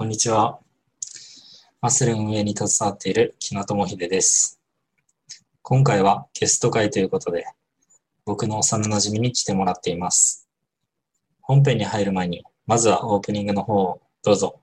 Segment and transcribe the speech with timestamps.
[0.00, 0.58] こんにちは。
[1.82, 4.58] マッスル運営に携わっている木野智秀です。
[5.60, 7.44] 今回はゲスト会ということで、
[8.24, 10.48] 僕の幼馴染に来てもらっています。
[11.42, 14.59] 本編に入る前に、まずはオープニングの方をどうぞ。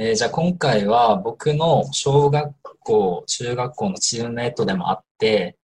[0.00, 5.56] えーじゃあ今回は僕の小学校、中学校のチームメイトでもあって、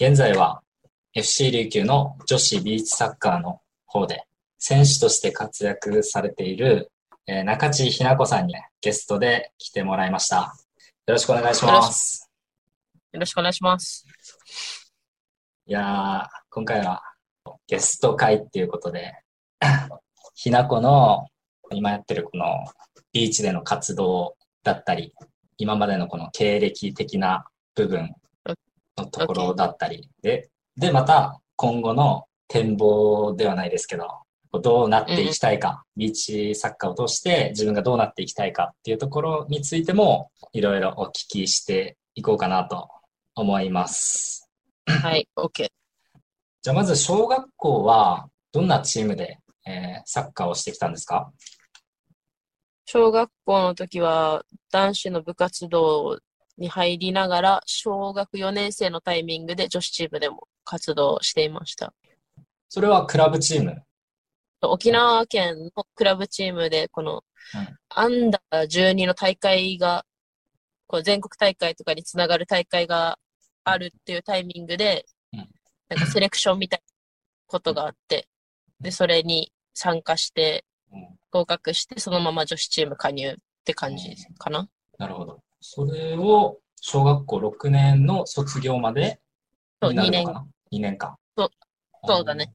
[0.00, 0.62] 現在は
[1.14, 4.24] FC 琉球の女子ビーチサッカーの方で
[4.58, 6.90] 選手として活躍されている、
[7.28, 10.52] えー中地ひな子さんにゲストで来てもらいました。
[11.06, 12.28] よろしくお願いします。
[13.12, 14.04] よろしくお願いします。
[15.68, 17.00] いやー、今回は
[17.68, 19.14] ゲスト会っていうことで、
[20.34, 21.28] ひな子の
[21.70, 22.44] 今やってるこの
[23.16, 25.14] ビーチでの活動だったり、
[25.56, 28.14] 今までのこの経歴的な部分
[28.98, 34.06] のところだったりで、で、また今後の展望ではないですけど、
[34.60, 42.90] どうなっていきたいか、ビーチサッカーを通して自分がどうなっていきたいかっていうところについても、いろいろお聞きしていこうかなと
[43.34, 44.46] 思います。
[44.84, 45.68] はい、OK。
[46.60, 51.32] じゃあまず小学校はどんなチームで、えーサッカーをしてきたんですか？
[52.88, 56.20] 小学校の時は男子の部活動
[56.56, 61.92] に入りながら、小学4年生のタイミングで女子チームでも活動していました。
[62.68, 63.82] それはクラブチーム？
[64.62, 70.06] 沖縄県のクラブチームで、このうんアンダー12の大会が、
[70.86, 73.18] こう全国大会とかにつながる大会が
[73.64, 75.48] あるっていうタイミングでうん、
[75.88, 76.84] なんかセレクションみたいな
[77.48, 78.28] ことがあって、
[78.80, 80.75] で、それに参加して、うん
[81.30, 84.68] 合格して、そのまま女子チーム加入って感じかな。
[84.98, 85.40] なるほど。
[85.60, 89.20] それを小学校6年の卒業まで
[89.82, 90.32] そう、2年になるのか。
[90.32, 91.16] な ?2 年間。
[91.36, 91.50] そう
[92.06, 92.52] そうだね。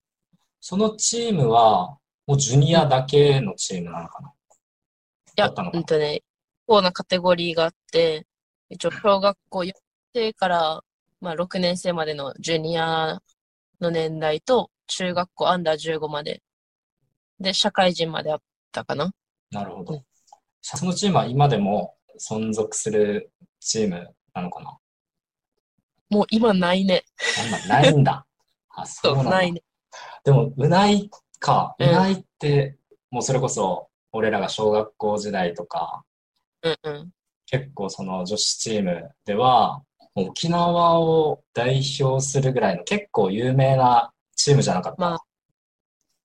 [0.59, 4.29] そのチームは、もうジュニアだけのチームなのかな？
[4.29, 4.31] い
[5.35, 6.21] やうんとね、
[6.67, 8.25] こうなカテゴリーがあって、
[8.69, 9.73] 一応小学校4年
[10.13, 10.81] 生から、
[11.19, 13.21] まあ、6年生までのジュニア
[13.79, 16.41] の年代と、中学校アンダー15まで、
[17.39, 19.11] で、社会人まであったかな。
[19.51, 20.03] なるほどうん。
[20.61, 24.77] そのチームは今でも存続するチームなのかな？
[26.09, 27.03] もう今ないね。
[27.43, 28.25] あんまないんだ。
[28.75, 29.31] あ、そそうう、なんだ。
[29.31, 29.63] ないね。
[30.23, 31.75] でも、うないか。
[31.79, 32.77] ううんないって、
[33.09, 36.03] もうそれこそ、俺らが小学校時代とか、
[36.63, 37.11] うんうん。
[37.45, 39.83] 結構その女子チームでは、
[40.15, 45.01] 沖縄を代表するぐらいの結構有名なチームじゃなかった？
[45.01, 45.19] まあ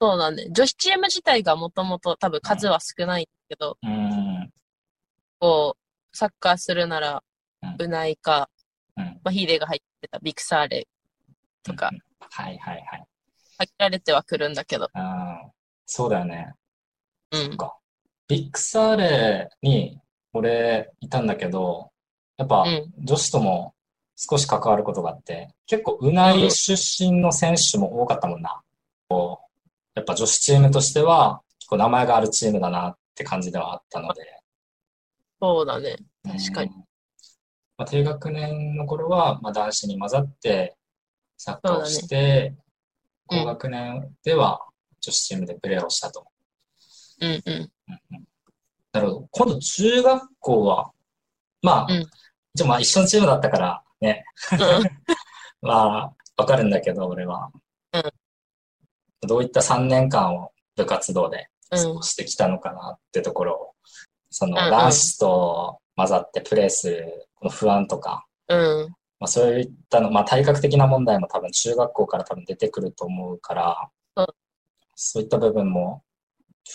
[0.00, 0.48] そうだね。
[0.50, 4.52] 女子チーム自体がもともと多分数は少ないけど、うーん。
[5.38, 7.22] こう、サッカーするなら
[7.62, 8.50] うん、うないか、
[8.96, 9.04] うん。
[9.04, 10.86] まあ、ヒデが入ってたビクサーレ
[11.62, 12.00] とかうん。
[12.30, 13.06] はいはいはい。
[13.58, 14.88] 限られてはくるんだけど。
[14.92, 15.48] あー
[15.86, 16.52] そうだよね。
[17.32, 17.56] うん。
[18.28, 19.98] ビッグサーレに
[20.32, 21.90] 俺いたんだけど、
[22.36, 23.74] やっぱうん女子とも
[24.16, 28.60] 少し関わることがあって、結構うない出身の選手も多かったもんな。
[29.08, 29.45] こう
[29.96, 34.22] やっぱ女子チームとしては結構名前があるチームだなって感じではあったので。
[35.40, 35.96] そうだね。
[36.22, 36.76] 確かにうん。
[37.78, 40.76] まあ、低学年の頃は、まあ、男子に混ざって
[41.36, 42.66] サッカーをして、うん
[43.28, 44.60] 高学年では
[45.00, 46.24] 女子チームでプレーをしたと。
[47.20, 47.52] うんうん。
[47.54, 48.26] うんうん
[48.92, 49.28] なるほど。
[49.32, 50.92] 今度中学校は、
[51.60, 52.06] まあ、うん
[52.54, 54.58] 一応まあ一緒のチームだったからね、うん
[55.68, 57.50] まあ、わかるんだけど、俺は。
[59.22, 63.74] どういった3年間を部活動で過ごしてきたのかなってところを、
[64.30, 68.88] そのうんうん男子と混ざってプレーするこの不安とか、うん。
[69.18, 74.26] まあそういったの、まあ体格的な問題も多分中学校から多分出てくると思うからうん、
[74.94, 76.02] そういった部分も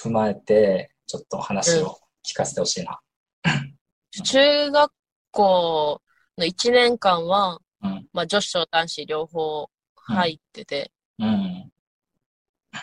[0.04, 3.00] 踏まえて、ちょっと話を聞かせてほしいな。
[4.24, 4.92] 中学
[5.32, 6.02] 校
[6.38, 8.08] の1年間は、うん。
[8.14, 11.72] まあ女子と男子両方入ってて、うん。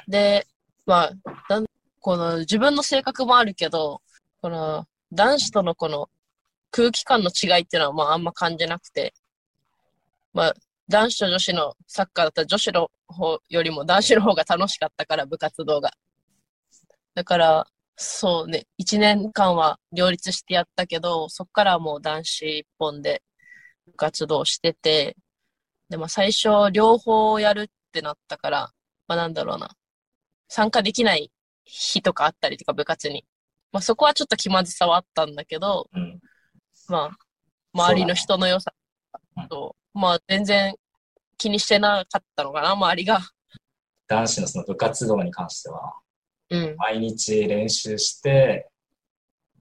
[0.06, 0.46] で、
[0.86, 1.12] まあ、
[2.00, 4.00] この自分の性格もあるけど、
[4.40, 6.08] この男子とのこの
[6.70, 9.14] 空気感の違いっていうのはまああんま感じなくて、
[10.32, 10.54] まあ
[10.88, 15.92] 男子と女子のサッカーだったら女子の方よりも男子の方が楽しかったから部活動が。
[17.14, 23.22] だから、そうね、1年間は両立してやったけど、そっからはもう男子一本で
[23.86, 25.16] 部活動してて、
[25.88, 28.70] でも最初両方やるってなったから、
[29.08, 29.70] まあなんだろうな。
[30.48, 31.30] 参加できない
[31.64, 33.24] 日とかあったりとか部活に。
[33.72, 36.18] まあそこはちょっと気まずさはあったんだけど、うん。
[36.88, 37.18] まあ、
[37.74, 38.72] 周りの人の良さ
[39.50, 40.74] と、まあ全然
[41.36, 43.20] 気にしてなかったのかな、周りが。
[44.08, 45.94] 男子のその部活動に関しては、
[46.50, 46.76] うん。
[46.76, 48.68] 毎日練習して、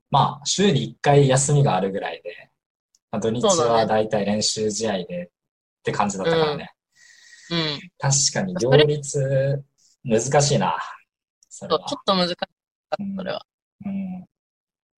[0.10, 2.50] まあ、週に1回休みがあるぐらいで、
[3.12, 5.30] まあ、土日はだいたい練習試合でっ
[5.84, 6.72] て感じだったからね。
[7.52, 7.80] うん。
[7.98, 9.64] 確かに両立
[10.08, 10.78] 難しいな。
[11.50, 12.50] それはちょっと難しかっ
[12.90, 13.46] た、うんそれは。
[13.86, 14.26] うん。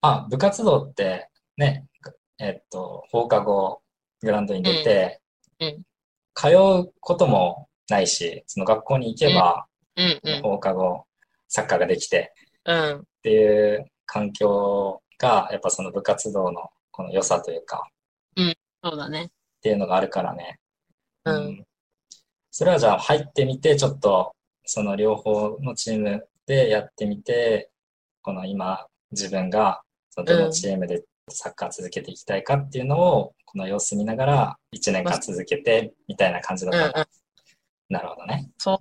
[0.01, 1.85] あ、部活動ってね、
[2.37, 3.81] えっと、放課後
[4.21, 5.21] グラウンドに出て、
[5.59, 5.83] うんうん
[6.35, 9.65] 通うこともないし、その学校に行けば、
[9.97, 10.41] うんうん。
[10.41, 11.05] 放課後
[11.49, 12.33] サッカーができて、
[12.63, 12.99] うん。
[12.99, 17.89] っていう環境が、やっぱその部活動のこの良さというか、
[18.81, 19.23] そうだね。
[19.25, 19.29] っ
[19.61, 20.59] ていうのがあるからね。
[21.25, 21.65] うん。
[22.51, 24.33] それはじゃあ入ってみて、ちょっと
[24.69, 27.71] その両方のチームでやってみて、
[28.21, 29.81] この今自分が
[30.11, 37.05] そのどのチームでサッカー続けていきたいかっていうのを、この様子見ながら1年間続けてみたいな感じだったのうんうん。
[37.89, 38.51] なるほどね。
[38.59, 38.79] そ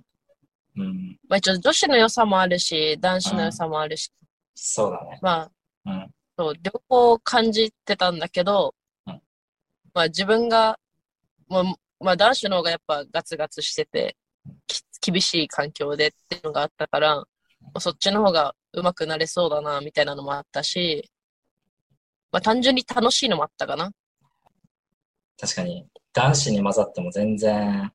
[0.75, 0.81] う。
[0.81, 1.17] うん。
[1.27, 4.11] まあ一応女子の良さもあるし、男子の良さもあるし、
[4.53, 5.19] そうだね。
[5.23, 5.49] ま
[5.85, 6.11] あ、うん。
[6.37, 8.75] そう、両方感じてたんだけど、
[9.07, 9.21] うん
[9.93, 10.77] まあ自分が、
[11.47, 11.63] まあ、
[11.99, 14.15] まあ男子の方がやっぱガツガツしてて、
[14.67, 17.25] き厳しい環境でっていうのがあったから、ま
[17.75, 21.09] あそっちの方が上手くなれそうだな、みたいなのもあったし、
[22.31, 23.91] まあ単純に楽しいのもあったかな。
[25.39, 27.91] 確かに男子に混ざっても全然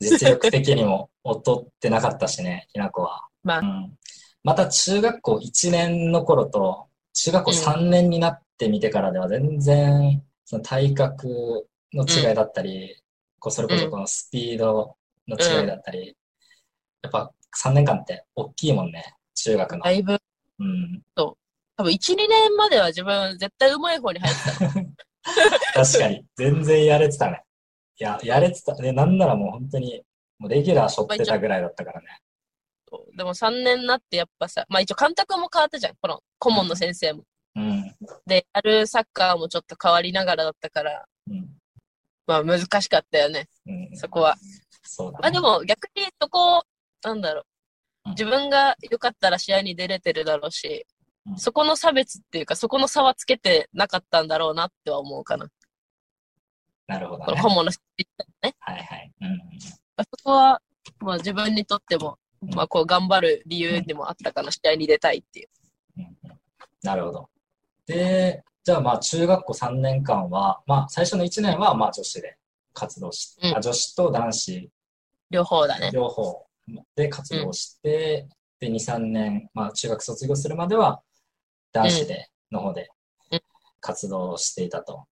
[0.00, 3.28] 実力的にも劣ってなかったしね、 ひな子は。
[3.42, 3.98] まあうん、
[4.44, 13.02] また中学校1年の頃と中学校3年になってみてからでは全然その体格の違いだったり、
[13.38, 14.96] こうそれこそこのスピード
[15.28, 16.16] の違いだったり、
[17.02, 17.32] やっぱ
[17.64, 19.90] 3年間って大きいもんね、中学のだ。
[19.90, 20.18] いぶ、
[20.58, 21.36] うん、多
[21.84, 25.02] 分1、2年までは自分絶対上手い方に入ってた。
[25.84, 27.42] 確かに、全然やれてたね。
[27.98, 28.74] いや、やれてた。
[28.76, 30.02] ね、なんならもう本当に、
[30.38, 32.06] もうレギュラー背負ってたぐらいだったからね。
[33.16, 35.94] でも3年になってやっぱさ、まあ一応監督も変わったじゃん。
[36.00, 37.24] この顧問の先生も。
[37.54, 37.96] うん。
[38.26, 41.48] で、やるサッカーもちょっと変わりながらだったから、うん。
[42.26, 43.96] まあ難しかったよね、うん。
[43.96, 44.36] そこは。
[44.82, 45.22] そうだね。
[45.22, 46.64] まあでも逆にそこ、
[47.04, 47.44] なんだろう
[48.06, 48.08] う。
[48.10, 50.86] ん自分が良かったら試合に出れてるだろうし
[51.26, 55.46] う、んそこの差別っていうか、そこの差はつけてなかったんだろうなっては思うかな。
[56.88, 57.24] なるほどね。
[57.26, 57.80] この顧問の先
[58.42, 58.54] 生ね。
[58.58, 59.12] はいはい。
[59.20, 59.40] うん。
[59.60, 60.60] そこは、
[60.98, 62.18] まあ自分にとっても、
[62.54, 65.48] まあこう頑張る理由にもあったかな、試合に出たいっていう。
[65.98, 66.16] うん
[66.82, 67.28] なるほど。
[67.86, 72.36] で、じゃあまあ中学校3年間は、まあ最初の1年はまあ女子で
[72.74, 74.70] 活動し、うんあ女子と男子
[75.30, 75.90] 両方だね。
[75.92, 76.44] 両方
[76.94, 78.28] で活動して、
[78.60, 81.02] で、2、3年、まあ中学卒業するまでは
[81.72, 82.90] 男子で、の方で
[83.30, 83.40] うん
[83.80, 85.06] 活動していたと。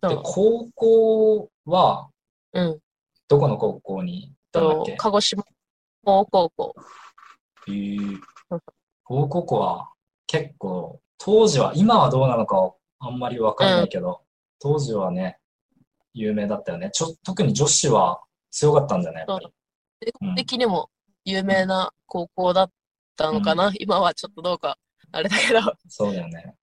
[0.00, 0.16] で。
[0.22, 2.08] 高校は
[2.52, 2.80] うん。
[3.28, 5.44] どこの高校に行ったんだっとけ鹿児島
[6.04, 6.74] 高校。
[7.68, 8.20] へー
[9.04, 9.90] 高校校は
[10.26, 14.22] 結構、当時は、今はどうなのかあんまりわかんないけど、
[14.58, 15.38] 当時はね、
[16.12, 16.90] 有名だったよね。
[16.92, 19.52] ちょ、特に女子は強かったんだよね、やっぱり。
[20.00, 20.90] 全国的にも
[21.24, 22.70] 有名な高校だっ
[23.16, 24.78] たのかな、今はちょっとどうか、
[25.12, 25.60] あれだけど。
[25.88, 26.54] そうだよね。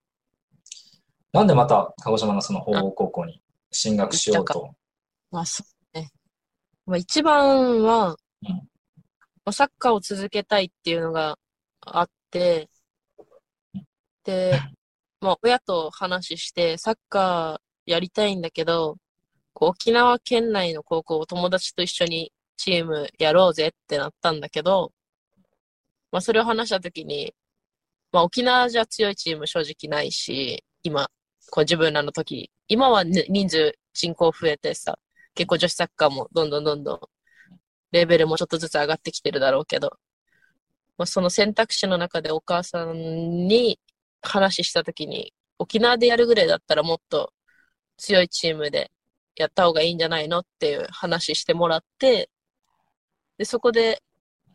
[1.31, 4.69] なんでまた鹿児島のその法皇高校に進学しようと？
[5.31, 5.63] まあそ
[5.93, 6.11] うね。
[6.85, 8.15] まあ一番は、うん
[9.45, 11.37] まあサッカーを続けたいっていうのが
[11.81, 12.69] あって、
[14.23, 14.61] で、
[15.19, 18.97] まあ親と話して、サッカーやりたいんだけど、
[19.53, 22.31] こう沖縄県内の高校を友達と一緒に
[22.63, 24.93] チームやろうぜってなったんだけど、
[26.11, 27.33] まあそれを話したときに、
[28.13, 31.09] まあ沖縄じゃ強いチーム正直ないし、今、
[31.51, 34.97] こう自分らの時、今は人数人口増えてさ、
[35.35, 36.99] 結構女子サッカーもどんどんどんどん
[37.91, 39.91] レベルもちょっとずつ上がってきてるだろうけど、
[40.97, 42.93] まあ、その選択肢の中でお母さん
[43.47, 43.79] に
[44.21, 47.33] 話したときに、沖縄でやるぐらいだったらもっと
[47.97, 48.91] 強いチームで
[49.35, 52.29] やった方がいいんじゃないのっていう話してもらって、
[53.37, 54.01] で、そこで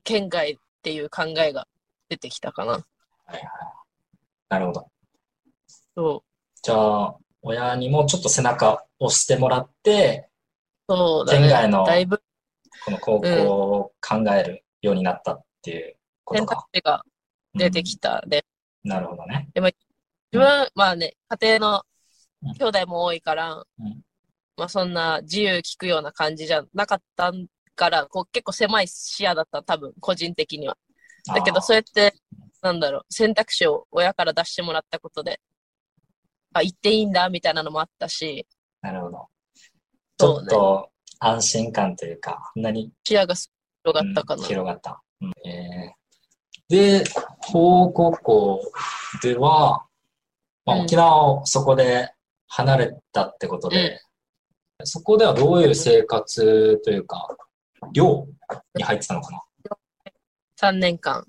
[0.04, 1.66] 県外っていう考えが
[2.08, 2.72] 出てきたかな。
[2.72, 3.42] はいはい。
[4.48, 4.90] なるほど。
[5.94, 6.28] そう。
[6.62, 10.28] じゃあ、親にもちょっと背中押してもらって、
[10.88, 11.40] そうだね。
[11.40, 12.22] 県外のだいぶ
[12.84, 16.68] この高校を考えるようになったっていうこと選択か。
[16.72, 17.02] 肢が
[17.54, 18.44] 出てきたで、
[18.84, 19.48] うんなるほどね。
[19.54, 19.72] 自
[20.32, 21.82] 分、まあね、家庭の
[22.42, 24.00] うん兄弟も多いから、うん
[24.56, 27.32] まあそんな自由聞くような感じじゃなかった
[27.78, 30.76] から、こう結構狭い視野だった、多分、個人的には。
[31.26, 32.14] だけど、そうやって
[32.60, 35.40] なんだろう、選択肢を親から出してもらったことで、
[36.52, 38.46] あ、行っていいんだみたいなのもあったし、
[38.82, 39.28] なるほど。
[40.16, 44.42] ちょっと安心感というか、こんなに視野が広がったかな。
[44.42, 45.02] うん広がった。
[45.20, 45.98] うんえー
[46.68, 47.02] で、
[47.40, 48.60] 法高校
[49.22, 49.86] では、
[50.66, 52.12] まあ、うん沖縄をそこで
[52.46, 54.02] 離れたってことで、
[54.84, 57.26] そこではどういう生活というか、
[57.92, 58.26] 寮
[58.74, 59.42] に入ってたのかな
[60.60, 61.24] ？3年間、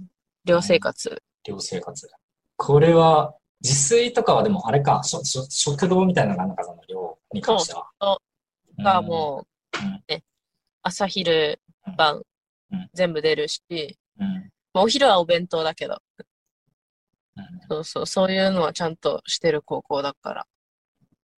[0.46, 1.22] 寮生活。
[1.46, 2.10] 寮生活。
[2.58, 7.90] これは、自炊とかはでもあれか、しょしょ食堂みたいなのがあるのか、その寮に関しては。
[8.02, 8.20] そ
[8.78, 10.24] うがもう、うんね、
[10.82, 11.60] 朝昼
[11.98, 12.22] 晩
[12.72, 13.62] うん全部出るし、
[14.20, 14.26] うん。
[14.26, 14.34] うん。
[14.74, 16.02] まあ、お昼はお弁当だけど、
[17.36, 20.48] うんそうそう、そういうのはちゃんとしてる高校だから。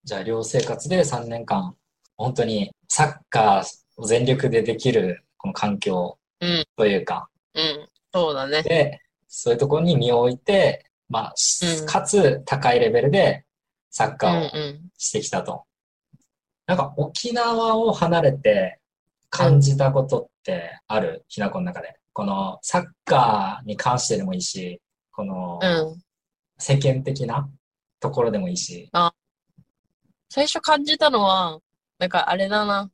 [0.04, 1.76] じゃあ、寮生活で3年間、
[2.18, 3.64] 本当にサッカーを
[4.04, 8.64] 全力でできるこの環境うん、というか、うん、そうだね。
[8.64, 13.46] で、そういうところに身を置いて、まあ、しうんかつ高いレベルで
[13.90, 14.90] サッうカーをんうん。
[14.98, 15.64] してきたと。
[16.66, 18.80] なんか沖縄を離れて
[19.30, 21.96] 感じたことってある、ひなこの中で。
[22.14, 24.82] このサッカーに関してでもいいし、
[25.12, 26.02] このうん。
[26.58, 27.50] 世間的な
[28.00, 28.90] ところでもいいし。
[30.30, 31.60] 最初感じたのは、
[32.00, 32.90] なんかあれだな。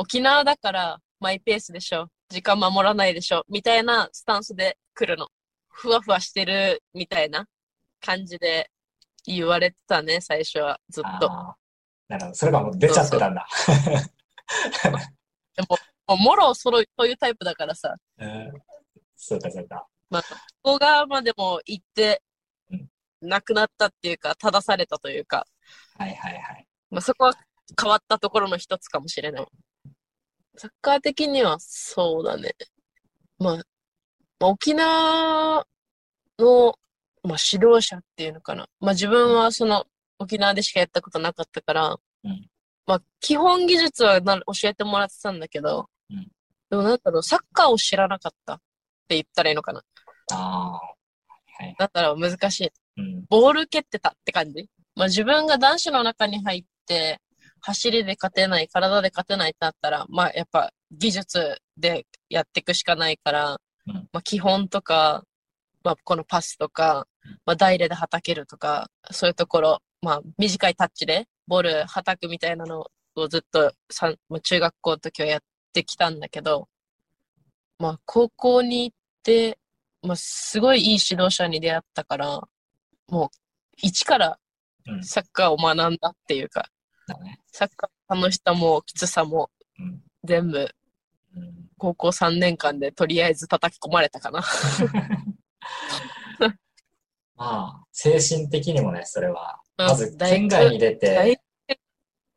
[0.00, 2.06] 沖縄だからマイペースでしょ。
[2.30, 3.44] 時間守らないでしょ。
[3.50, 5.28] みたいなスタンスで来るの。
[5.68, 7.44] ふわふわしてるみたいな
[8.00, 8.70] 感じで
[9.26, 10.80] 言われてたね、最初は。
[10.88, 11.28] ずっと。
[12.08, 12.34] なるほど。
[12.34, 13.46] それがもう出ちゃってたんだ。
[15.54, 15.76] でも、
[16.06, 17.94] もうもろそろそういうタイプだからさ。
[18.16, 18.52] うん
[19.16, 19.86] そうか、そうか。
[20.08, 20.28] まあ、こ
[20.62, 22.22] こがまでも行って
[22.70, 22.88] うん、
[23.20, 25.46] 亡くなったっていうか、正されたというか、
[25.98, 26.66] はいはいはい。
[26.90, 27.34] まあ、そこは
[27.78, 29.46] 変わったところの一つかもしれない。
[30.56, 32.54] サッカー的にはそうだね。
[33.38, 33.62] まあ、ま
[34.40, 35.66] あ沖縄
[36.38, 36.74] の、
[37.22, 38.68] まあ、指導者っていうのかな。
[38.80, 39.84] まあ自分はその
[40.18, 42.46] 沖縄でしかやったことなかったから、うん
[42.86, 46.28] まあ基本技術はな教えてもらってたんだけど、うん
[46.70, 48.56] でもなんだろう、サッカーを知らなかったっ
[49.08, 49.82] て言ったらいいのかな。
[50.32, 50.72] ああ。
[50.72, 51.74] はい。
[51.76, 52.70] だったら難しい。
[52.96, 53.24] うん。
[53.28, 54.68] ボール蹴ってたって感じ。
[54.94, 57.20] まあ自分が男子の中に入って、
[57.60, 65.24] 走りで勝てない、体で勝てないってなったら、まあやっぱ技術でやっていくしかないから、うんまあ基本とか、
[65.84, 67.06] まあこのパスとか、
[67.46, 72.86] まあダイレではたけるとか、そういうところ、まあ短いタッチでボールはたくみたいなの
[73.16, 75.40] をずっとさん、まあ、中学校の時はやっ
[75.72, 76.68] てきたんだけど、
[77.78, 79.58] まあ高校に行って、
[80.02, 82.40] まあすごいいい指導者に出会ったから、
[83.08, 83.28] もう
[83.76, 84.38] 一から
[84.86, 85.04] うん。
[85.04, 86.66] サッカーを学んだっていうか、
[87.06, 87.39] だね。
[87.52, 90.02] サッカーの楽しさもきつさもうん。
[90.24, 90.68] 全部
[91.36, 91.70] うん。
[91.78, 94.42] 高校3年間でとりあえず叩き込まれたかな。
[97.36, 99.60] まあ、精神的にもね、それは。
[99.78, 101.40] うんまず、県外に出て、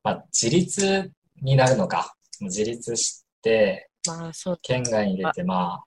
[0.01, 2.15] まあ、自立になるのか。
[2.39, 5.85] 自立して、まあそう、県外に出て、まあ、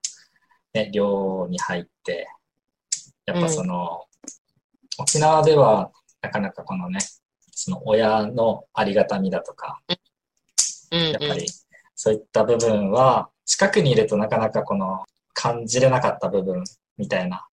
[0.75, 2.29] ね、寮に入って、
[3.25, 4.05] やっぱその、
[4.99, 5.91] 沖縄では、
[6.21, 6.99] なかなかこのね、
[7.59, 10.99] その親のありがたみだとか、うん。
[10.99, 11.13] うん。
[11.13, 11.47] やっぱり
[11.95, 16.63] そういった部分は、近くにいるとなかなかこの感じれなかった部分
[16.99, 17.47] みたいな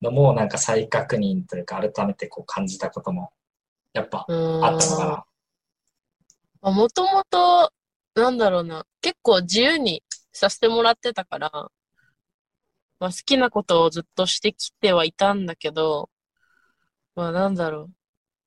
[0.00, 3.32] のもなんか再確認というか改めてこう感じたことも
[3.92, 4.64] やっぱうん。
[4.64, 5.24] あったのか
[6.62, 6.72] な。
[6.72, 7.72] もともと、
[8.14, 11.50] なんだろうな、結構自由にさせてもらってたから、
[13.00, 16.10] まあ好きなことをずっとしてきてはいたんだけど、
[17.16, 17.90] まあなんだろう、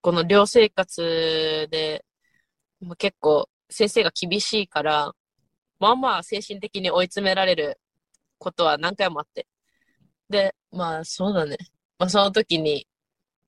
[0.04, 2.04] この寮生活で、
[2.82, 5.14] まあ、結構先生が厳しいから、
[5.80, 7.80] まあまあ精神的に追い詰められる
[8.38, 9.48] ことは何回もあって。
[10.30, 11.56] で、まあそうだね。
[11.98, 12.86] まあその時に、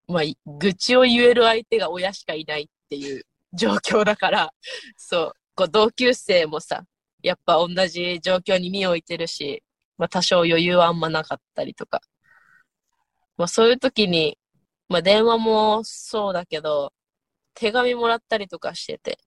[0.07, 4.53] まあ愚痴を言える相手が親しかいないっていう状況だから、
[4.95, 6.85] そう、こう同級生もさ、
[7.21, 9.61] やっぱ同じ状況に身を置いてるし、
[9.97, 11.99] まあ多少余裕はあんまなかったりとか。
[13.35, 14.37] まあそういう時に、
[14.89, 16.93] まあ電話もそうだけど、
[17.55, 19.19] 手紙もらったりとかしてて、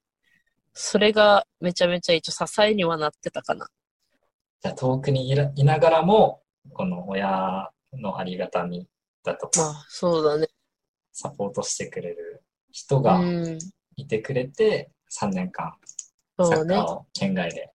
[0.73, 3.67] それがめちゃめちゃ一応支えにはなってたかな。
[4.61, 6.41] じゃあ遠くにいらいながらも、
[6.73, 8.87] この親のありがたみ
[9.23, 10.47] だとか、まあそうだね。
[11.11, 13.19] サポートしてくれる人うが
[13.55, 13.71] ん。
[13.95, 15.75] いてくれて、3年間
[16.41, 16.85] サッカー。
[16.85, 17.71] を県外で